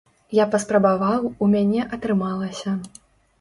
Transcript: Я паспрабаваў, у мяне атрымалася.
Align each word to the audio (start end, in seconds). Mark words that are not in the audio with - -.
Я 0.35 0.45
паспрабаваў, 0.53 1.27
у 1.45 1.49
мяне 1.53 1.85
атрымалася. 1.99 2.75